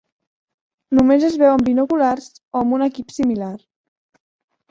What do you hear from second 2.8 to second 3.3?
equip